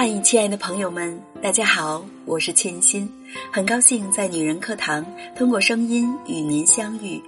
[0.00, 3.12] 嗨，亲爱的朋友们，大家好，我是千心，
[3.52, 5.04] 很高兴在女人课堂
[5.34, 7.20] 通过声音与您相遇。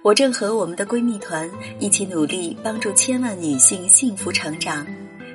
[0.00, 1.46] 我正和我们的闺蜜团
[1.78, 4.86] 一起努力，帮助千万女性幸福成长。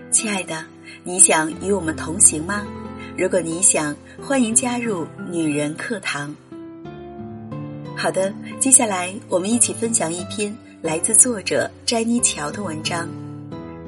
[0.10, 0.66] 亲爱的，
[1.04, 2.66] 你想与我们同行吗？
[3.16, 6.36] 如果你想，欢迎加入女人课堂。
[7.96, 10.52] 好的，接下来我们一起分享一篇
[10.82, 13.08] 来自作者詹妮乔的文章。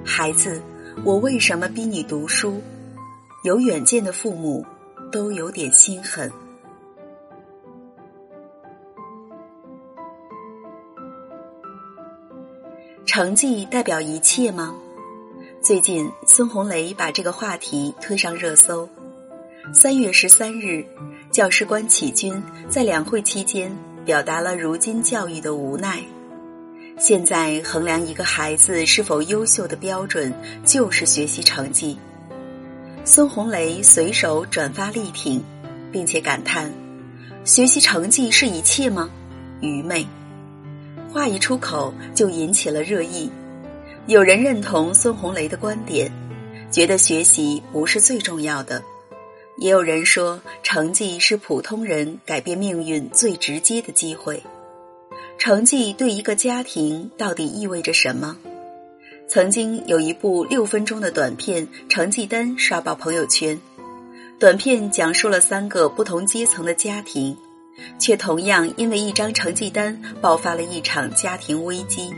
[0.06, 0.62] 孩子，
[1.04, 2.62] 我为什么逼你读书？
[3.44, 4.66] 有远见的父母
[5.12, 6.32] 都有点心狠。
[13.06, 14.74] 成绩代表一切吗？
[15.62, 18.88] 最近孙红雷把这个话题推上热搜。
[19.74, 20.86] 三月十三日，
[21.30, 26.02] 教师关启军在两会期间表达了如今教育的无奈。
[26.98, 31.98] 现在衡量一个孩子是否优秀的标准就是学习成绩。
[33.06, 35.42] 孙红雷随手转发力挺，
[35.92, 36.72] 并且感叹
[37.44, 39.10] ：“学习成绩是一切吗？
[39.60, 40.08] 愚昧！”
[41.12, 43.30] 话一出口就引起了热议。
[44.08, 46.10] 有人认同孙红雷的观点，
[46.72, 48.82] 觉得学习不是最重要的；
[49.58, 54.42] 也有人说，成绩是普通人改变命运最直接的机会。
[55.38, 58.38] 成绩对一个家庭到底意味着什么？
[59.28, 63.60] 曾经有一部六分钟的短片成绩单刷爆朋友圈。
[64.40, 67.36] 短片讲述了三个不同阶层的家庭，
[67.98, 72.14] 却同样因为一张成绩单爆发了一场家庭危机。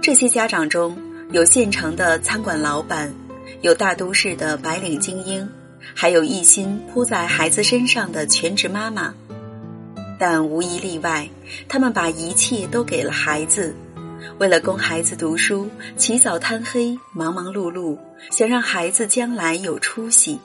[0.00, 0.96] 这些家长中
[1.30, 3.12] 有县城的餐馆老板，
[3.60, 5.48] 有大都市的白领精英，
[5.94, 9.14] 还有一心扑在孩子身上的全职妈妈。
[10.18, 11.28] 但无一例外，
[11.68, 13.74] 他们把一切都给了孩子。
[14.38, 17.98] 为了供孩子读书，起早贪黑，忙忙碌碌，
[18.30, 20.38] 想让孩子将来有出息。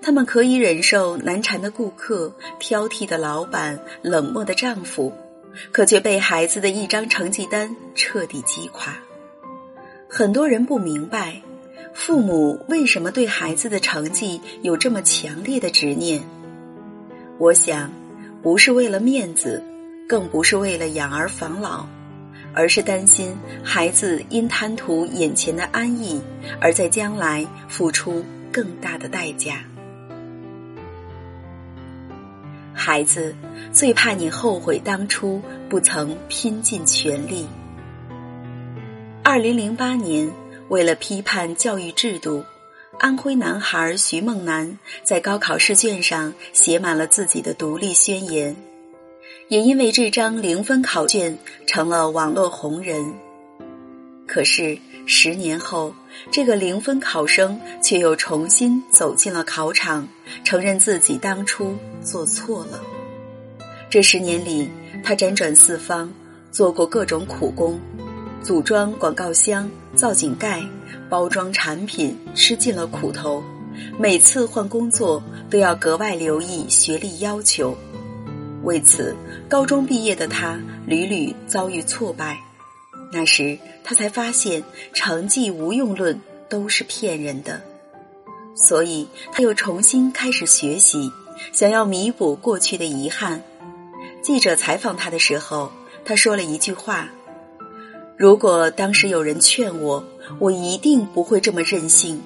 [0.00, 5.12] 他们可以忍受难缠的顾客、挑剔的老板、冷漠的丈夫，
[5.72, 8.96] 可却被孩子的一张成绩单彻底击垮。
[10.08, 11.42] 很多人不明白，
[11.92, 16.22] 父母为什么对孩子的成绩有这么强烈的执念。
[17.36, 17.90] 我想，
[18.44, 19.60] 不是为了面子，
[20.08, 21.84] 更不是为了养儿防老。
[22.54, 26.20] 而是担心孩子因贪图眼前的安逸，
[26.60, 29.64] 而在将来付出更大的代价。
[32.74, 33.34] 孩子
[33.72, 37.46] 最怕你后悔当初不曾拼尽全力。
[39.22, 40.30] 二零零八年，
[40.68, 42.44] 为了批判教育制度，
[42.98, 48.56] 安徽男孩徐梦楠在高考试卷上写满了自己的独立宣言。
[49.48, 53.14] 也因为这张零分考卷成了网络红人，
[54.26, 55.94] 可是十年后，
[56.30, 60.06] 这个零分考生却又重新走进了考场，
[60.44, 62.78] 承认自己当初做错了。
[63.88, 64.68] 这十年里，
[65.02, 66.12] 他辗转四方，
[66.50, 67.80] 做过各种苦工，
[68.42, 70.62] 组装广告箱、造井盖、
[71.08, 73.42] 包装产品，吃尽了苦头。
[73.98, 77.74] 每次换工作，都要格外留意学历要求。
[78.68, 79.16] 为此，
[79.48, 82.38] 高中毕业的他屡屡遭遇挫败。
[83.10, 84.62] 那时，他才发现
[84.92, 86.20] 成绩无用论
[86.50, 87.62] 都是骗人的。
[88.54, 91.10] 所以，他又重新开始学习，
[91.50, 93.42] 想要弥补过去的遗憾。
[94.20, 95.72] 记者采访他的时候，
[96.04, 97.08] 他说了一句话
[98.18, 100.04] ：“如果当时有人劝我，
[100.38, 102.20] 我一定不会这么任性。”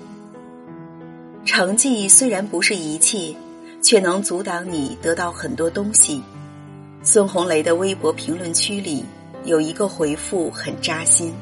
[1.47, 3.37] 成绩虽然不是一切。
[3.85, 6.23] 却能阻挡你得到很多东西。
[7.05, 9.05] 孙红雷的微博评论区里
[9.45, 11.35] 有一个回复很扎心：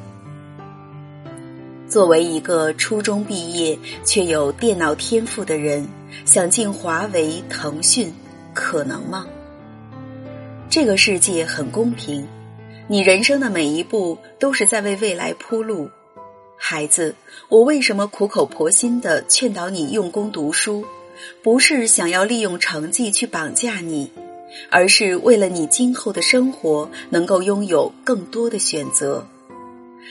[1.87, 5.87] 作为一个初中毕业却有电脑天赋的人，
[6.25, 8.11] 想进华为、腾讯，
[8.55, 9.26] 可能吗？
[10.70, 12.26] 这个世界很公平，
[12.88, 15.90] 你人生的每一步都是在为未来铺路。
[16.56, 17.14] 孩子，
[17.50, 20.87] 我为什么苦口婆心的劝导你用功读书？
[21.43, 24.11] 不是想要利用成绩去绑架你，
[24.70, 29.26] 而是为了你今后的生活能够拥有更多的选择。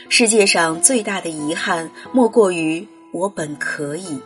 [0.07, 4.19] 世界上最大的遗憾，莫过于我本可以。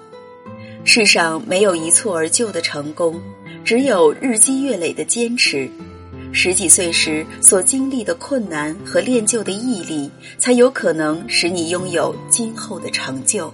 [0.83, 3.21] 世上没有一蹴而就的成功，
[3.63, 5.69] 只有日积月累的坚持。
[6.31, 13.53] 十几岁时所经历的困难和练就的毅力，才有可能使你拥有今后的成就。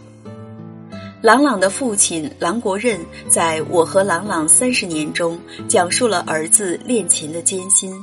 [1.21, 5.37] 郎朗的父亲郎国任在我和郎朗三十年中
[5.67, 7.93] 讲述了儿子练琴的艰辛。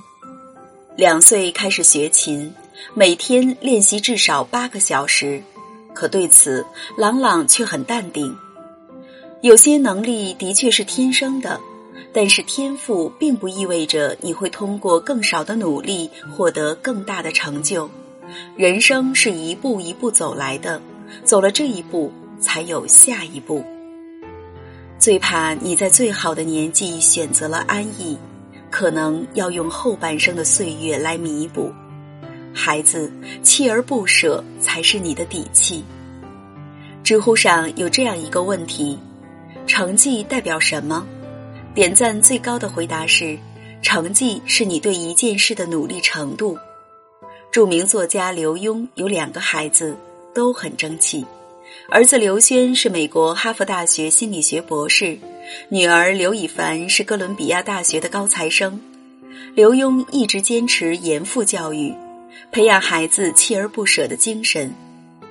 [0.97, 2.53] 两岁开始学琴，
[2.93, 5.43] 每天练习至少八个小时，
[5.95, 6.67] 可对此
[6.99, 8.37] 郎朗却很淡定。
[9.41, 11.59] 有些能力的确是天生的，
[12.13, 17.89] 但是天赋并不意味着你会通过更少的努力获得更大的成就。
[18.57, 20.83] 人生是一步一步走来的，
[21.25, 22.13] 走了这一步，
[22.47, 23.65] 才有下一步。
[25.01, 28.17] 最怕你在最好的年纪选择了安逸，
[28.71, 31.73] 可能要用后半生的岁月来弥补。
[32.55, 33.13] 孩子，
[33.43, 35.85] 锲而不舍才是你的底气。
[37.03, 38.97] 知乎上有这样一个问题：
[39.67, 41.05] 成绩代表什么？
[41.75, 43.37] 点赞最高的回答是：
[43.83, 46.57] 成绩是你对一件事的努力程度。
[47.51, 49.97] 著名作家刘墉有两个孩子，
[50.35, 51.27] 都很争气。
[51.89, 55.19] 儿子刘轩是美国哈佛大学心理学博士，
[55.69, 58.81] 女儿刘以凡是哥伦比亚大学的高材生。
[59.55, 61.95] 刘墉一直坚持严父教育，
[62.51, 64.75] 培养孩子锲而不舍的精神。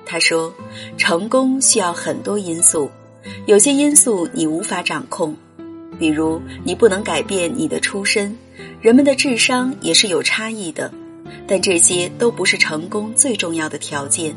[0.06, 0.54] 他说
[0.96, 2.90] ：“成功需要很多因素，
[3.46, 5.36] 有些因素你无法掌控，
[5.98, 8.36] 比如你不能改变你的出身，
[8.80, 10.90] 人们的智商也是有差异的，
[11.46, 14.34] 但这些都不是成功最重要的条件。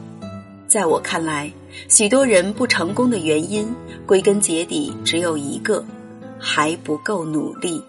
[0.70, 1.52] 在我看来。”
[1.90, 3.74] 许多人不成功的原因，
[4.06, 5.84] 归根结底只有一个，
[6.40, 7.84] 还不够努力。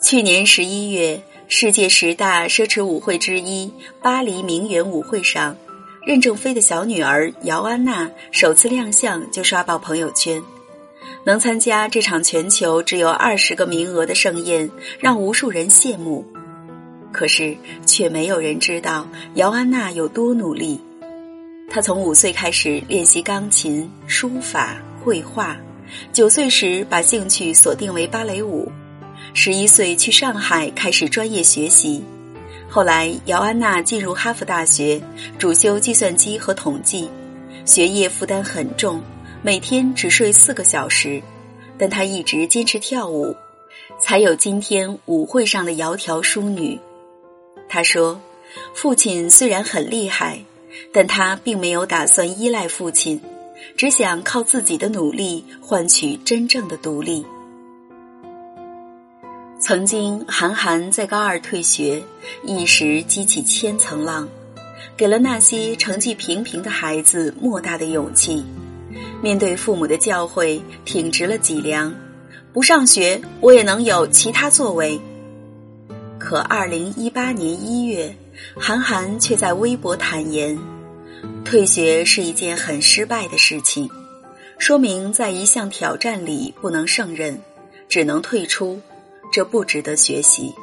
[0.00, 5.56] 去年十一月，世界十大奢侈舞会之一巴黎名媛舞会上，
[6.04, 10.42] 任正非的小女儿姚安娜首次亮相就刷爆朋友圈。
[11.24, 14.68] 能参加这场全球只有二十个名额的盛宴，
[14.98, 16.24] 让无数人羡慕。
[17.12, 17.56] 可是，
[17.86, 20.80] 却没有人知道姚安娜有多努力。
[21.68, 25.56] 她从五岁开始练习钢琴、书法、绘画，
[26.12, 28.70] 九岁时把兴趣锁定为芭蕾舞，
[29.34, 32.02] 十一岁去上海开始专业学习。
[32.68, 35.00] 后来，姚安娜进入哈佛大学，
[35.38, 37.08] 主修计算机和统计，
[37.66, 39.02] 学业负担很重，
[39.42, 41.22] 每天只睡四个小时。
[41.78, 43.36] 但她一直坚持跳舞，
[43.98, 46.78] 才有今天舞会上的窈窕淑女。
[47.72, 48.20] 他说
[48.76, 50.44] ：“父亲虽然很厉害。”
[50.92, 53.18] 但他并没有打算依赖父亲，
[53.76, 57.24] 只想靠自己的努力换取真正的独立。
[59.58, 62.02] 曾经，韩寒在高二退学，
[62.44, 64.28] 一时激起千层浪，
[64.96, 68.44] 给了那些成绩平平的孩子莫大的勇气。
[69.22, 71.94] 面对父母的教诲，挺直了脊梁，
[72.52, 75.00] 不上学我也能有其他作为。
[76.22, 78.14] 可二零一八年一月。
[78.56, 80.56] 韩寒却在微博坦言，
[81.44, 83.90] 退学是一件很失败的事情，
[84.56, 87.40] 说明在一项挑战里不能胜任，
[87.88, 88.80] 只能退出，
[89.32, 90.54] 这不值得学习。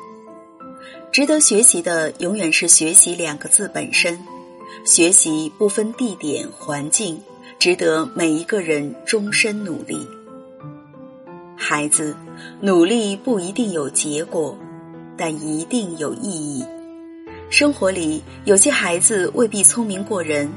[1.11, 4.17] 值得学习的永远是“学习”两个字本身，
[4.85, 7.21] 学习不分地点环境，
[7.59, 10.07] 值得每一个人终身努力。
[11.55, 12.15] 孩子，
[12.61, 14.57] 努力不一定有结果，
[15.19, 16.65] 但一定有意义。
[17.49, 20.49] 生活里有些孩子未必聪明过人，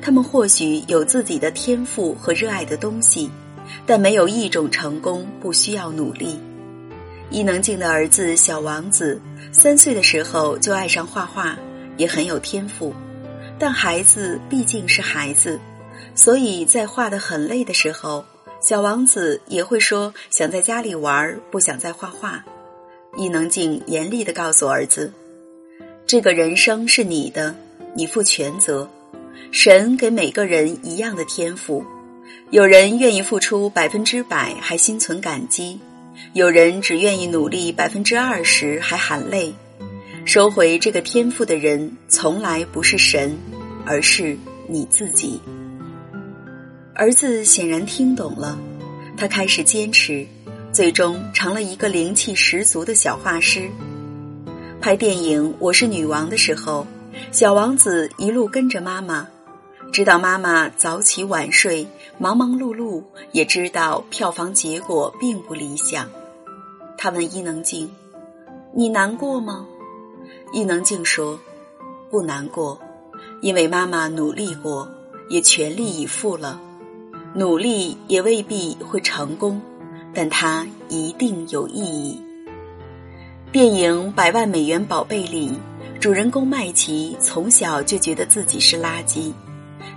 [0.00, 3.30] 他们或许有自己的天赋和热爱的东西，
[3.84, 6.40] 但没有一种成功不需要努力。
[7.28, 9.20] 伊能静的儿子小王子
[9.52, 11.58] 三岁的时候就爱上画画，
[11.98, 12.94] 也很有天赋，
[13.58, 15.60] 但孩子毕竟是孩子，
[16.14, 18.24] 所以在画得很累的时候，
[18.62, 22.44] 小王子也会说想在家里玩，不想再画画。
[23.16, 25.12] 伊能静严厉的告诉儿子。
[26.06, 27.54] 这个人生是你的，
[27.94, 28.88] 你负全责。
[29.50, 31.84] 神给每个人一样的天赋，
[32.50, 35.80] 有人愿意付出百分之百还心存感激，
[36.32, 39.54] 有人只愿意努力百分之二十还喊累。
[40.24, 43.36] 收回这个天赋的人，从来不是神，
[43.84, 44.36] 而是
[44.68, 45.40] 你自己。
[46.94, 48.58] 儿子显然听懂了，
[49.16, 50.26] 他开始坚持，
[50.76, 53.70] 最终成了一个灵气十足的小画师。
[54.78, 56.86] 拍电影《我是女王》的时候，
[57.32, 59.26] 小王子一路跟着妈妈，
[59.90, 63.02] 知道妈妈早起晚睡、忙忙碌碌，
[63.32, 66.10] 也知道票房结果并不理想。
[66.98, 67.90] 他问伊能静
[68.76, 69.66] ：“你难过吗？”
[70.52, 71.40] 伊能静说
[72.12, 72.78] ：“不难过，
[73.40, 74.86] 因为妈妈努力过，
[75.30, 76.60] 也全力以赴了。
[77.32, 79.58] 努力也未必会成功，
[80.16, 82.18] 但它一定有意义。”
[83.52, 85.52] 电影《百万美元宝贝》里，
[86.00, 89.32] 主人公麦琪从小就觉得自己是垃圾，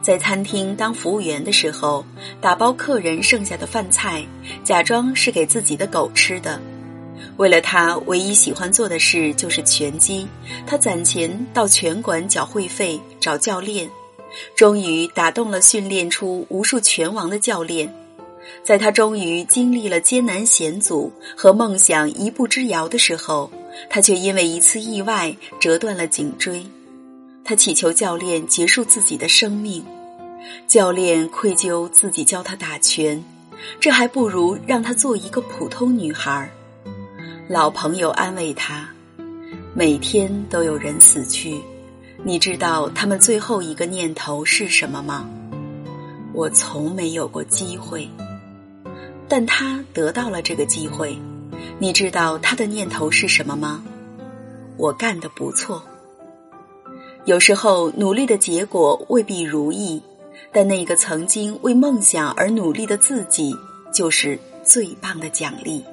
[0.01, 2.05] 在餐厅当服务员的时候，
[2.39, 4.23] 打包客人剩下的饭菜，
[4.63, 6.59] 假装是给自己的狗吃的。
[7.37, 10.27] 为了他唯一喜欢做的事就是拳击，
[10.67, 13.89] 他攒钱到拳馆缴会费，找教练，
[14.55, 17.93] 终于打动了训练出无数拳王的教练。
[18.63, 23.51] 在他终于经历了艰难险阻和梦想一步之遥的时候，
[23.89, 26.65] 他却因为一次意外折断了颈椎。
[27.43, 29.83] 他祈求教练结束自己的生命，
[30.67, 33.23] 教练愧疚自己教他打拳，
[33.79, 36.49] 这还不如让他做一个普通女孩。
[37.47, 38.87] 老朋友安慰他
[39.73, 41.59] ：“每天都有人死去，
[42.23, 45.27] 你知道他们最后一个念头是什么吗？”
[46.31, 48.07] 我从没有过机会。
[49.29, 51.15] 但他得到了这个机会，
[51.77, 53.83] 你知道他的念头是什么吗？
[54.75, 55.83] 我干得不错。
[57.25, 60.01] 有时候努力的结果未必如意，
[60.51, 63.55] 但那个曾经为梦想而努力的自己，
[63.93, 65.85] 就是最棒的奖励。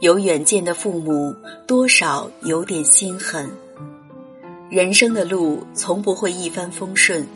[0.00, 1.34] 有远见的父母
[1.66, 3.50] 多少有点心狠。
[4.68, 7.26] 人生的路从不会一帆风顺，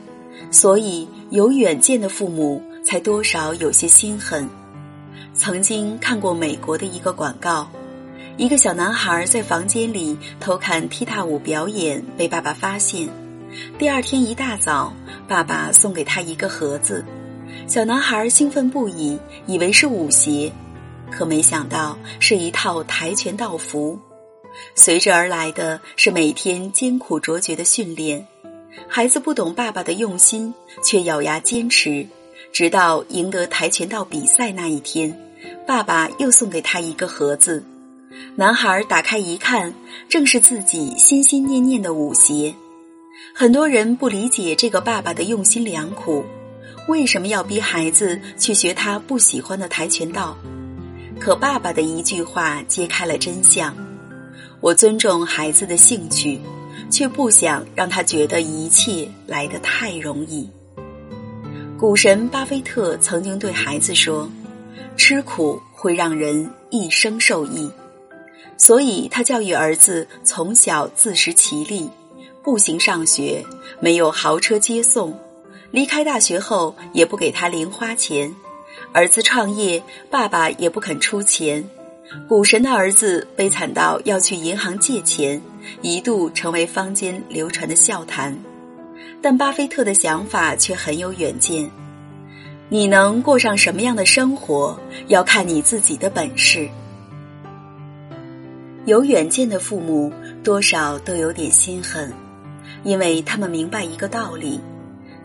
[0.50, 2.62] 所以有远见的父母。
[2.84, 4.48] 才多少有些心狠。
[5.32, 7.68] 曾经看过美国的一个广告，
[8.36, 13.08] 一个小男孩在房间里偷看踢踏舞表演，被爸爸发现。
[13.78, 14.92] 第二天一大早，
[15.26, 17.04] 爸爸送给他一个盒子，
[17.66, 20.52] 小男孩兴奋不已，以为是舞鞋，
[21.10, 23.98] 可没想到是一套跆拳道服。
[24.76, 28.24] 随之而来的是每天艰苦卓绝的训练。
[28.88, 32.06] 孩子不懂爸爸的用心，却咬牙坚持。
[32.54, 35.12] 直到赢得跆拳道比赛那一天，
[35.66, 37.64] 爸爸又送给他一个盒子。
[38.36, 39.74] 男孩打开一看，
[40.08, 42.54] 正是自己心心念念的舞鞋。
[43.34, 46.24] 很多人不理解这个爸爸的用心良苦，
[46.86, 50.36] 为什么要逼孩子去学他不喜欢的跆拳道？
[51.18, 53.76] 可爸爸的一句话揭开了真相：
[54.60, 56.38] 我尊重孩子的兴趣，
[56.88, 60.48] 却不想让他觉得一切来得太容易。
[61.84, 64.26] 股神巴菲特曾经对孩子说
[64.96, 67.70] ：“吃苦会让人一生受益。”
[68.56, 71.90] 所以他教育儿子从小自食其力，
[72.42, 73.44] 步行上学，
[73.80, 75.14] 没有豪车接送，
[75.70, 78.34] 离开大学后也不给他零花钱。
[78.94, 81.68] 儿子创业，爸爸也不肯出钱。
[82.26, 85.42] 股神的儿子悲惨到要去银行借钱，
[85.82, 88.34] 一度成为坊间流传的笑谈。
[89.24, 91.70] 但巴菲特的想法却很有远见。
[92.68, 96.68] 你能过上什么样的生活，要看你自己的本事。
[98.84, 100.12] 有远见的父母
[100.42, 102.12] 多少都有点心狠，
[102.82, 104.60] 因为他们明白一个道理：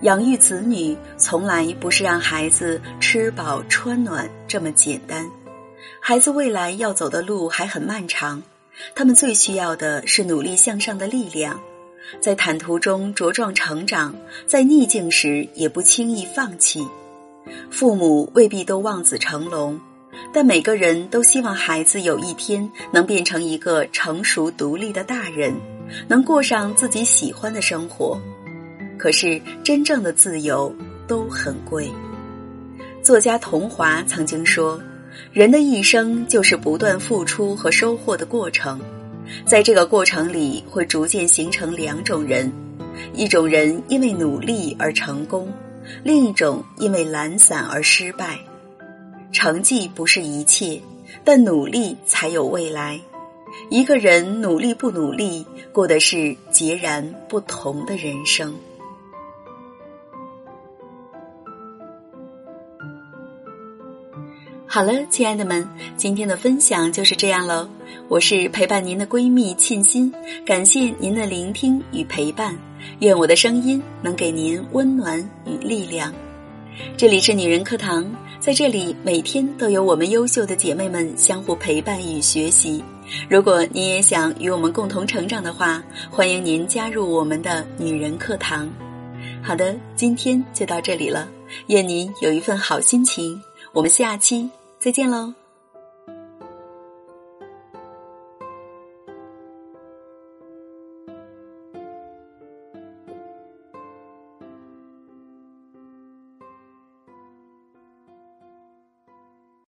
[0.04, 5.30] 养育子女从来不是让孩子吃饱穿暖这么简单。
[6.00, 8.42] 孩子未来要走的路还很漫长，
[8.96, 11.60] 他们最需要的是努力向上的力量。
[12.20, 14.16] 在坦途中茁壮成长，
[14.46, 16.86] 在逆境时也不轻易放弃。
[17.70, 19.80] 父母未必都望子成龙，
[20.34, 25.54] 但每个人都希望孩子有一天能变成一个成熟独立的大人，
[26.08, 28.20] 能过上自己喜欢的生活。
[28.98, 30.76] 可是真正的自由
[31.08, 31.90] 都很贵。
[33.02, 34.80] 作家桐华曾经说
[35.32, 38.80] ：“人的一生就是不断付出和收获的过程。”
[39.46, 42.52] 在这个过程里，会逐渐形成两种人：
[43.14, 45.52] 一种人因为努力而成功，
[46.04, 48.40] 另一种因为懒散而失败。
[49.32, 50.82] 成绩不是一切，
[51.24, 53.00] 但努力才有未来。
[53.70, 58.54] 一个人努力不努力，过的是截然不同的人生。
[64.72, 67.68] 好了，亲爱的们，今天的分享就是这样喽。
[68.08, 70.14] 我是陪伴您的闺蜜沁心，
[70.46, 72.56] 感谢您的聆听与陪伴，
[73.00, 76.14] 愿我的声音能给您温暖与力量。
[76.96, 78.08] 这里是女人课堂，
[78.40, 82.84] 在这里每天都有我们优秀的姐妹们相互陪伴与学习。
[83.28, 88.70] 如果你也想与我们共同成长的话，欢迎您加入我们的女人课堂。
[89.42, 91.28] 好的，今天就到这里了，
[91.68, 93.42] 愿您有一份好心情。
[93.74, 94.48] 我们下期。
[94.80, 95.39] 再见喽。